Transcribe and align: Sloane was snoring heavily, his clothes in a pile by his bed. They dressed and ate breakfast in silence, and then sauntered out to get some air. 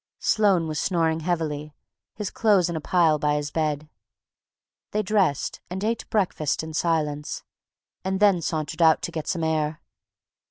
Sloane 0.17 0.67
was 0.67 0.79
snoring 0.79 1.19
heavily, 1.19 1.75
his 2.15 2.31
clothes 2.31 2.71
in 2.71 2.75
a 2.75 2.81
pile 2.81 3.19
by 3.19 3.35
his 3.35 3.51
bed. 3.51 3.87
They 4.93 5.03
dressed 5.03 5.61
and 5.69 5.83
ate 5.83 6.09
breakfast 6.09 6.63
in 6.63 6.73
silence, 6.73 7.43
and 8.03 8.19
then 8.19 8.41
sauntered 8.41 8.81
out 8.81 9.03
to 9.03 9.11
get 9.11 9.27
some 9.27 9.43
air. 9.43 9.79